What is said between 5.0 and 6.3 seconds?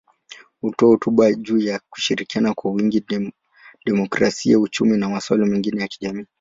masuala mengine ya kijamii.